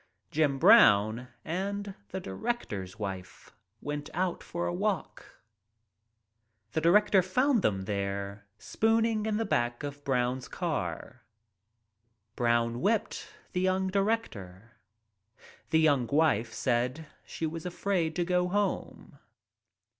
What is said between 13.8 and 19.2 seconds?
director. The young wife said she was afraid to go home.